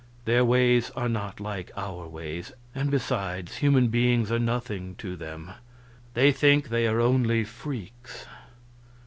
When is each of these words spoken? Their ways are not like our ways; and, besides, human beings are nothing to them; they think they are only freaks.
Their 0.25 0.43
ways 0.43 0.89
are 0.95 1.07
not 1.07 1.39
like 1.39 1.69
our 1.77 2.07
ways; 2.07 2.53
and, 2.73 2.89
besides, 2.89 3.57
human 3.57 3.89
beings 3.89 4.31
are 4.31 4.39
nothing 4.39 4.95
to 4.95 5.15
them; 5.15 5.51
they 6.15 6.31
think 6.31 6.69
they 6.69 6.87
are 6.87 6.99
only 6.99 7.43
freaks. 7.43 8.25